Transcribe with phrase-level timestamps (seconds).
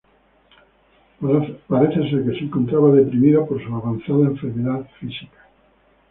[1.69, 5.37] Parece ser que se encontraba deprimido por su avanzada enfermedad física.